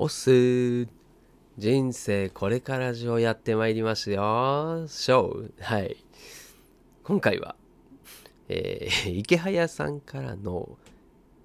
[0.00, 0.86] おす
[1.56, 4.84] 人生これから上やってまいりますよ。
[4.86, 5.60] ショー。
[5.60, 5.96] はい。
[7.02, 7.56] 今回は、
[8.48, 10.78] えー、 池早さんからの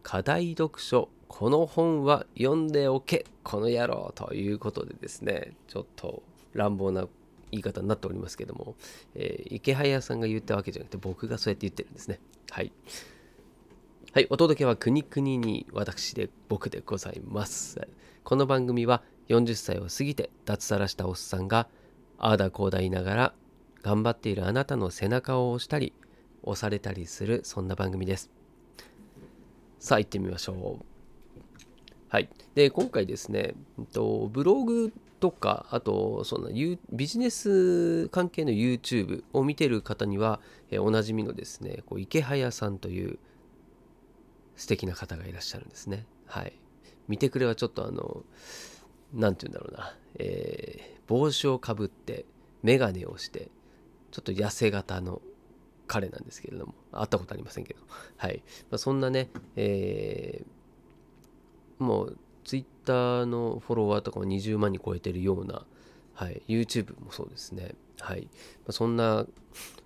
[0.03, 6.21] 課題読書、この本は読んでおけ、この野郎ということでですね、ちょっと
[6.53, 7.07] 乱暴な
[7.49, 8.75] 言い方になっておりますけども、
[9.15, 12.19] えー、池早さんが言ったわけじゃなくて僕がそうやって言ってるんですね。
[12.51, 12.71] はい。
[14.13, 17.87] はい、お届けは国々に私で僕でございます。
[18.23, 21.67] この番組は40歳を過ぎて脱サラしたおっさんが
[22.19, 23.33] ああだこうだ言いながら
[23.81, 25.93] 頑張っているあなたの背中を押したり
[26.43, 28.29] 押されたりするそんな番組です。
[29.79, 30.85] さあ行ってみましょう。
[32.07, 32.29] はい。
[32.53, 33.55] で、今回ですね、
[33.93, 36.49] とブログとか、あと、その
[36.91, 43.17] ビジネス関係の YouTube を見てる方には、えおなじみのですね、こう池早さんという
[44.55, 46.05] 素敵な方がいらっしゃるんですね。
[46.25, 46.53] はい。
[47.07, 48.23] 見てくれはちょっとあの、
[49.13, 52.25] 何て言うんだろうな、えー、帽子をかぶって
[52.63, 53.51] 眼鏡をして
[54.11, 55.21] ちょっと痩せ型の
[55.87, 56.73] 彼なんですけれども。
[56.91, 57.79] 会ったことありませんけど。
[58.17, 65.65] はい、まあ、そんなね、えー、もうツイッターのフォロワーとかも20万に超えてるような、
[66.13, 67.75] はい、YouTube もそうですね。
[67.99, 68.29] はい、ま
[68.69, 69.25] あ、そんな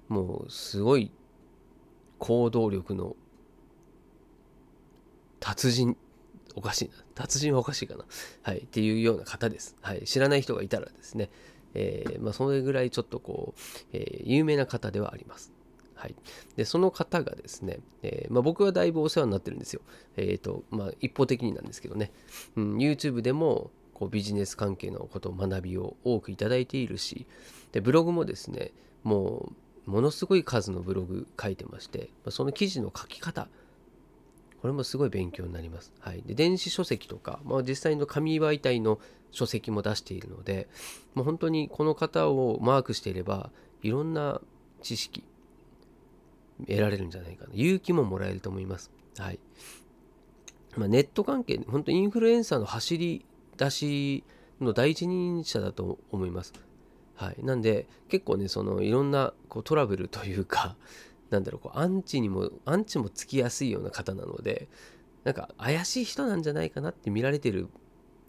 [0.08, 1.12] もうすごい
[2.20, 3.16] 行動力の
[5.48, 5.96] 達人
[6.56, 6.92] おかしいな。
[7.16, 8.04] 達人はおかしいかな。
[8.42, 8.58] はい。
[8.58, 9.78] っていうような方です。
[9.82, 10.02] はい。
[10.02, 11.30] 知らない人がいたらですね、
[11.74, 13.62] えー、まあ、それぐらいちょっとこう、
[13.94, 15.54] えー、有名な方ではあります。
[15.96, 16.16] はい。
[16.58, 19.82] で、その方がですね、えー、まあ、僕はだいぶお世話になってるんですよ。
[20.18, 22.12] えっ、と、まあ、一方的になんですけどね、
[22.58, 27.26] うん、YouTube でも、こうビジネス関係のことを学びを多くいただいているし
[27.72, 29.52] でブログもですねも
[29.88, 33.48] うものすごい数のブログ書いてましてその記事の書き方
[34.68, 35.94] これもすごい勉強になります。
[36.02, 39.00] はい、で電子書籍とか、まあ、実際の紙媒体の
[39.32, 40.68] 書籍も出しているので、
[41.14, 43.50] もう本当にこの方をマークしていれば
[43.82, 44.42] いろんな
[44.82, 45.24] 知識
[46.68, 48.92] 得られるんじゃないかな勇気ももらえると思います。
[49.18, 49.40] はい
[50.76, 54.26] まあ、ネット関係本当インフルエンサーの走り出し
[54.60, 56.52] の第一人者だと思います。
[57.16, 60.76] はい、なんで結構ねそのいろんなこうトラブルというか
[61.30, 64.68] なんだろうこうアンチにもアンチもつきやすいような方なので
[65.24, 67.68] なんか怪しい人なんじゃないかなって見られてる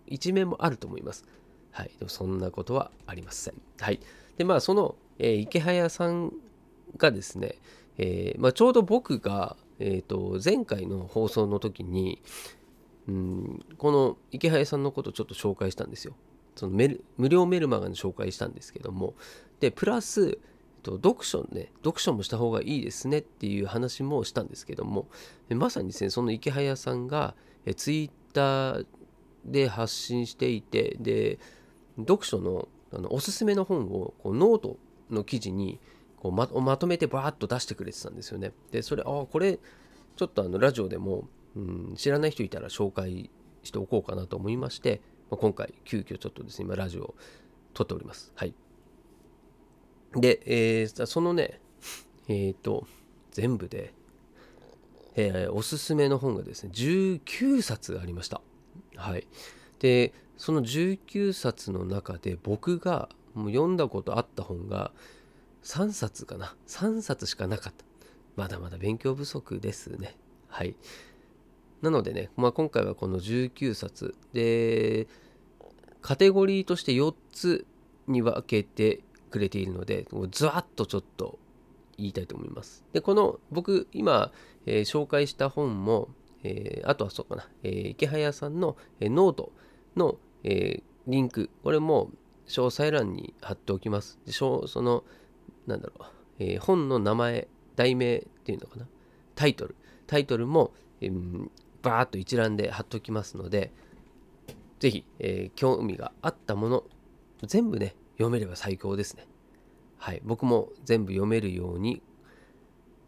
[0.07, 1.25] 一面もあると思います。
[1.71, 3.55] はい、でもそんなことはありません。
[3.79, 4.01] はい、
[4.37, 6.33] でまあその、えー、池早さん
[6.97, 7.57] がですね、
[7.99, 12.21] えーまあ、ちょうど僕が、えーと、前回の放送の時に
[13.07, 16.15] うんこの池早さんのことをちょっと紹介したんですよ。
[16.57, 19.15] そのメル無料メルマガの紹介したんですけども
[19.61, 20.39] でプラス
[20.79, 25.09] と読書ね読書もした方がいいですねっていう話もしたんですけども
[25.51, 27.35] まさにですねその池早さんが
[27.67, 28.87] えツイッター
[29.45, 31.39] で発信していてで
[31.99, 34.79] 読書のあのおすすめの本をこうノート
[35.11, 35.79] の記事に
[36.17, 38.53] こうままとめてバーッと出してくれてたんですよね。
[38.71, 39.59] でそれああこれ
[40.17, 43.31] ちょっとあのラジオでも、うん、知らない人いたら紹介
[43.63, 45.01] しておこうかなと思いまして、
[45.31, 47.15] まあ、今回急遽ちょっとですね今ラジオを
[47.75, 48.33] 撮っております。
[48.35, 48.55] はい。
[50.15, 51.61] で、えー、そのね、
[52.29, 52.87] えっ、ー、と、
[53.31, 53.93] 全部で、
[55.17, 58.41] えー、おすすめの本がですね、19冊ありました。
[58.97, 59.27] はい。
[59.81, 64.93] で、その19冊の中で僕がもう読んだことあった本が
[65.65, 66.55] 3冊かな。
[66.67, 67.85] 3冊しかなかった。
[68.37, 70.17] まだまだ勉強不足ですね。
[70.49, 70.77] はい。
[71.83, 75.09] なのでね、まあ、今回はこの19冊で、
[76.01, 77.67] カテゴリーとして4つ
[78.07, 81.39] に分けてくれているので、ずわっとちょっと
[81.99, 82.85] 言いたいと思います。
[82.93, 84.33] で、この僕今、
[84.67, 86.09] えー、紹介した本も、
[86.43, 89.53] えー、あとはそうかな、えー、池早さんの、えー、ノート
[89.97, 92.11] の、えリンク、これも
[92.47, 94.19] 詳細欄に貼っておきます。
[94.25, 95.05] でその、
[95.67, 98.87] なんだろう、え本の名前、題名っていうのかな、
[99.35, 99.75] タイトル、
[100.07, 101.51] タイトルも、えー、
[101.83, 103.73] バーっと一覧で貼っておきますので、
[104.79, 106.85] ぜひ、え興味があったもの、
[107.43, 109.27] 全部ね、読めれば最高ですね。
[109.97, 110.21] はい。
[110.25, 112.03] 僕も全部読めるように、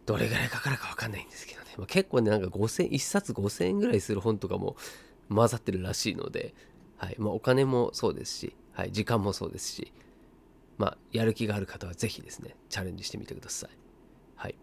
[0.07, 1.67] どれぐらいかかるかわかんないんですけどね。
[1.77, 4.77] まあ、結構ね、なんか5000、1冊5000円ぐらいする本とかも
[5.29, 6.55] 混ざってるらしいので、
[6.97, 7.17] はい。
[7.19, 8.93] まあ、お金もそうですし、はい。
[8.93, 9.93] 時間もそうですし、
[10.79, 13.71] まあ、やる気がある方はぜひですね、チャレンジしてみてください。
[14.37, 14.57] はい。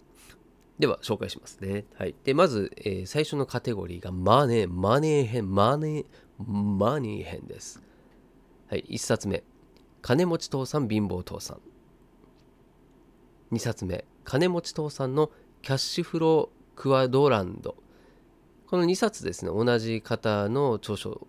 [0.79, 1.85] では、紹介しますね。
[1.95, 2.15] はい。
[2.23, 6.05] で、まず、えー、最初のカテゴリーがマネー、マネー編、マネー、
[6.39, 7.81] マニー編です。
[8.69, 8.85] はい。
[8.89, 9.43] 1冊目。
[10.01, 13.55] 金持ち父さん貧乏父さん。
[13.55, 17.75] 2冊目金持ち父さんのキャッシュフロークワドランド。
[18.67, 21.27] この2冊ですね同じ方の著書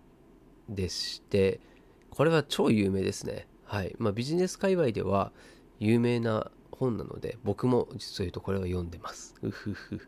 [0.67, 1.61] でして
[2.09, 3.47] これは超有名ですね。
[3.63, 3.95] はい。
[3.97, 5.31] まあビジネス界隈では
[5.79, 9.35] 有名な本なので僕も実を言うとこれは読んでます。
[9.41, 10.07] うふふ。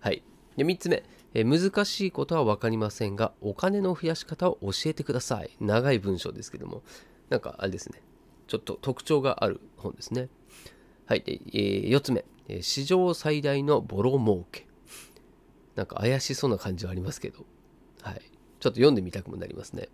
[0.00, 0.22] はい。
[0.56, 1.02] で3つ目
[1.34, 5.50] え難しいことは分かりませんがお金の増やし方を教えてください。
[5.60, 6.82] 長い文章ですけども。
[7.30, 8.02] なんかあれですね。
[8.46, 10.28] ちょっと特徴がある本ですね。
[11.06, 11.22] はい。
[11.22, 12.24] で、えー、4つ目。
[12.62, 14.66] 史上最大のボロ儲け。
[15.76, 17.46] なんか怪しそうな感じはありますけど。
[18.02, 18.20] はい。
[18.58, 19.88] ちょっと読んでみたくもなりますね。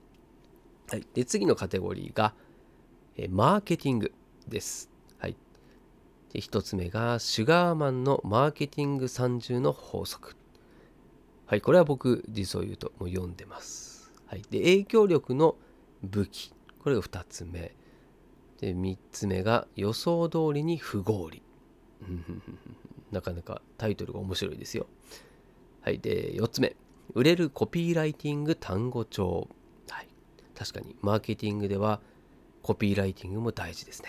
[0.88, 1.06] はい。
[1.12, 2.34] で次のカテゴリーが、
[3.16, 4.12] えマーケティング
[4.48, 4.90] です。
[5.18, 5.36] はい。
[6.32, 10.34] で1つ目がシュガーマンのマーケティング30の法則。
[11.44, 14.10] はい、これは僕、実を言うともう読んでます。
[14.26, 15.56] はい、で影響力の
[16.02, 16.55] 武器。
[16.86, 17.74] これが2つ目。
[18.60, 21.42] で、3つ目が予想通りに不合理。
[23.10, 24.86] なかなかタイトルが面白いですよ。
[25.80, 26.76] はい、で、4つ目。
[27.14, 29.48] 売れるコピーライティング単語帳。
[29.88, 30.08] はい、
[30.54, 32.00] 確かに、マーケティングでは
[32.62, 34.08] コピーライティングも大事ですね。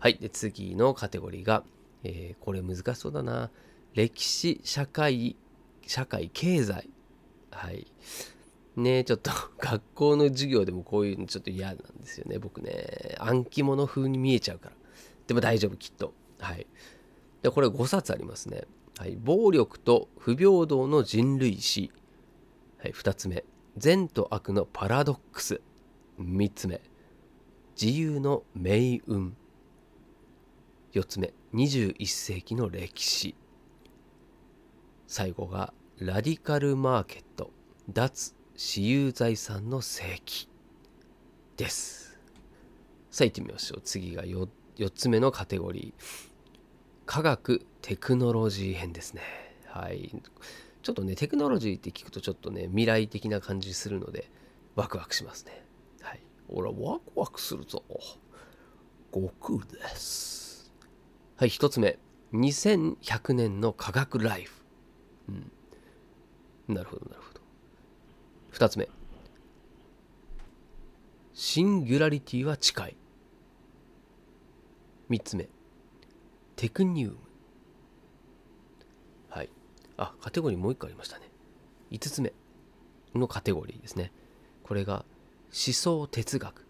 [0.00, 1.62] はい、で、次のカテゴリーが、
[2.02, 3.52] えー、これ難しそうだな。
[3.92, 5.36] 歴史、社会、
[5.86, 6.90] 社会経済
[7.52, 7.86] はい
[8.76, 13.14] ねちょっと 学校の授業でもこういうのちょっと嫌なんですよね僕ね。
[13.18, 14.76] 暗記物風に見えちゃうから。
[15.26, 16.12] でも大丈夫きっと。
[16.38, 16.66] はい。
[17.42, 18.64] でこれ5冊ありますね。
[18.98, 19.16] はい。
[19.16, 21.92] 暴力と不平等の人類史。
[22.78, 23.44] はい2つ目。
[23.76, 25.60] 善と悪のパラドックス。
[26.18, 26.80] 3つ目。
[27.80, 29.36] 自由の命運。
[30.92, 31.34] 4つ目。
[31.54, 33.34] 21世紀の歴史。
[35.06, 37.50] 最後がラディカルマーケット。
[37.88, 40.48] 脱私有財産の世紀
[41.56, 42.16] です。
[43.10, 43.80] さあ行ってみましょう。
[43.82, 46.02] 次が 4, 4つ目のカテゴリー。
[47.04, 49.22] 科学テクノロジー編ですね。
[49.66, 50.14] はい。
[50.82, 54.30] ちょっとねテクノロジーって聞くとちょっとね未来的な感じするので
[54.76, 55.64] ワクワクしますね。
[56.00, 56.20] はい。
[56.48, 57.82] 俺はワクワクするぞ。
[59.12, 60.72] 悟空です。
[61.34, 61.98] はい1つ目。
[62.32, 64.62] 2100年の科学ライフ。
[65.28, 65.52] うん。
[66.72, 67.43] なるほどなるほど。
[68.64, 68.88] 2つ目。
[71.34, 72.96] シンギュラリティは近い。
[75.10, 75.48] 3つ目。
[76.56, 77.16] テクニウム。
[79.28, 79.50] はい。
[79.98, 81.28] あカテゴリーもう1個ありましたね。
[81.90, 82.32] 5つ目
[83.14, 84.12] のカテゴリーですね。
[84.62, 85.04] これが
[85.48, 86.66] 思想哲学。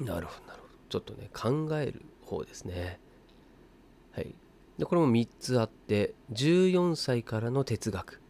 [0.00, 0.74] なるほどなるほど。
[0.90, 3.00] ちょっとね考える方ですね。
[4.12, 4.34] はい。
[4.78, 8.21] でこれも3つあって14歳からの哲学。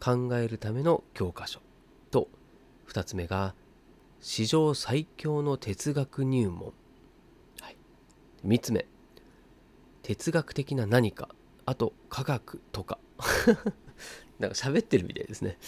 [0.00, 1.60] 考えるための教科書。
[2.10, 2.28] と
[2.88, 3.54] 2つ目が
[4.20, 6.72] 史上最強の哲学入門、
[7.60, 7.76] はい、
[8.44, 8.86] 3つ目。
[10.02, 11.28] 哲学的な何か。
[11.64, 12.98] あと科学とか。
[14.38, 15.58] なんか喋ってるみたいですね。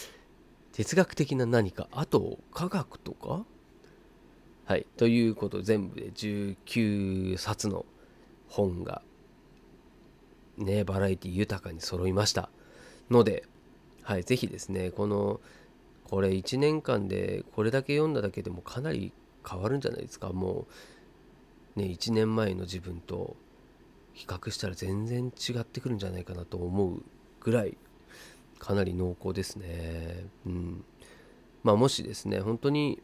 [0.73, 1.89] 哲学的な何か。
[1.91, 3.45] あと科学とか。
[4.65, 4.87] はい。
[4.97, 7.85] ということ全部で19冊の
[8.49, 9.03] 本が
[10.57, 12.51] ねバラエティ豊かに揃いました。
[13.11, 13.45] ので
[14.09, 15.39] はい、ぜひですね、この、
[16.05, 19.13] これ1年間でこれだけ読んだだけでもかなり
[19.47, 20.31] 変わるんじゃないですか。
[20.31, 20.67] も
[21.77, 23.37] う、ね、1年前の自分と
[24.15, 27.03] 比較したら全然違ってくるんじゃないかなと思う
[27.41, 27.77] ぐらい、
[28.59, 30.25] かなり濃厚ですね。
[30.47, 30.85] うん。
[31.63, 33.03] まあ、もしですね、本当に、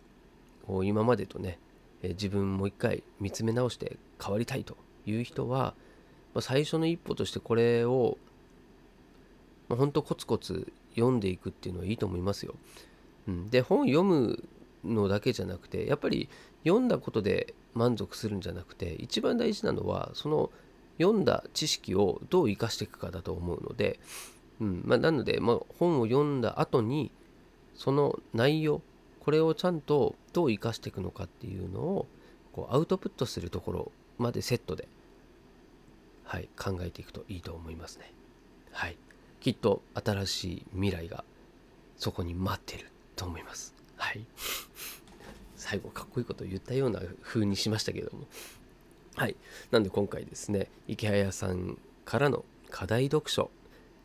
[0.67, 1.59] こう今までとね、
[2.03, 5.75] 自分もう一回見つめ直して変わりたいという人は、
[6.33, 8.17] まあ、最初の一歩としてこれを、
[9.69, 12.55] まあ、本当コツコツ読んでいくっていうのはいいと思いますよ。
[13.29, 14.43] うん、で本読む
[14.85, 16.29] のだけじゃなくてやっぱり
[16.65, 20.51] 読んだことで満足するんじゃなくて一番大事なのはその
[20.99, 23.99] 読んだ知識をどう生かしていくかだと思うので、
[24.61, 27.11] うんまあ、なので、まあ、本を読んだ後に
[27.75, 28.81] その内容
[29.21, 32.07] これをちゃんとどう生かしていくのかっていうのを
[32.53, 34.87] こうアウトプットするところまでセットで、
[36.25, 38.13] はい、考えていくといいと思いますね。
[38.71, 38.97] はい。
[39.45, 41.23] きっと新しい未来が
[41.99, 43.75] そこに待ってると思います。
[43.99, 44.25] はい。
[45.55, 48.25] 最後かっこいいこと言ったような風にしましたけども。
[49.17, 49.37] はい。
[49.71, 53.51] なんで今回ですね、池早さんからの課題読書、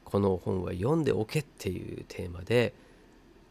[0.04, 2.74] この本は読んでおけっていうテーマで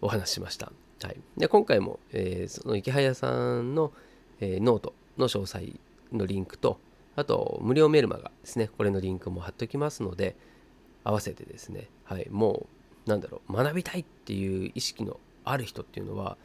[0.02, 0.70] お話ししました。
[1.02, 1.16] はい。
[1.38, 3.94] で、今回も、えー、その池早さんの、
[4.40, 5.72] えー、ノートの詳細
[6.12, 6.78] のリンクと、
[7.16, 10.36] あと無料メルマガですね、これのリンクも貼っておきますので、
[11.04, 12.66] 合わせてですね、はい、も
[13.06, 16.36] うなんだろう学びたいっていう意識のある人っていうのは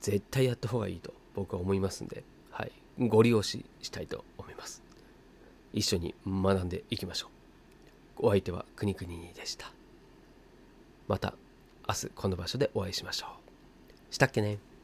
[0.00, 4.82] 絶対やった方がいいと僕は思いますんで、はい、ご利用ししたいと思います。
[5.72, 7.28] 一緒に学んでいきましょ
[8.18, 8.26] う。
[8.26, 9.70] お相手はくにくにでした。
[11.06, 11.34] また
[11.88, 13.26] 明日この場所でお会いしましょ
[14.10, 14.14] う。
[14.14, 14.58] したっけね。